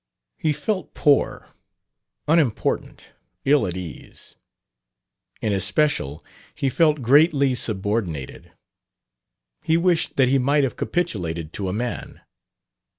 He 0.39 0.51
felt 0.51 0.95
poor, 0.95 1.49
unimportant, 2.27 3.09
ill 3.45 3.67
at 3.67 3.77
ease. 3.77 4.33
In 5.43 5.53
especial, 5.53 6.25
he 6.55 6.69
felt 6.71 7.03
greatly 7.03 7.53
subordinated; 7.53 8.51
he 9.63 9.77
wished 9.77 10.15
that 10.15 10.27
he 10.29 10.39
might 10.39 10.63
have 10.63 10.75
capitulated 10.75 11.53
to 11.53 11.69
a 11.69 11.73
man. 11.73 12.19